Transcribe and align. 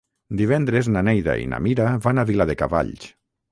Divendres 0.37 0.89
na 0.95 1.03
Neida 1.09 1.35
i 1.43 1.45
na 1.53 1.61
Mira 1.67 1.87
van 2.07 2.25
a 2.25 2.27
Viladecavalls. 2.33 3.09